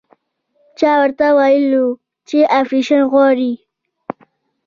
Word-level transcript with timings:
چا 0.79 0.91
ورته 1.01 1.27
ويلي 1.37 1.69
وو 1.83 1.99
چې 2.27 2.37
اپرېشن 2.59 3.01
غواړي. 3.11 3.53